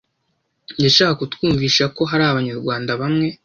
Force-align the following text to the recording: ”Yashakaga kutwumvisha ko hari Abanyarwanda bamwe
”Yashakaga 0.83 1.19
kutwumvisha 1.19 1.83
ko 1.95 2.01
hari 2.11 2.23
Abanyarwanda 2.31 2.91
bamwe 3.01 3.27